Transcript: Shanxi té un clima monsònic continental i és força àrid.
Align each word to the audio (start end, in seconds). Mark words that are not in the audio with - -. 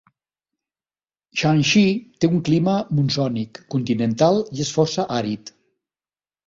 Shanxi 1.41 1.83
té 2.23 2.31
un 2.31 2.41
clima 2.49 2.73
monsònic 3.01 3.61
continental 3.77 4.43
i 4.59 4.67
és 4.67 4.75
força 4.79 5.11
àrid. 5.23 5.55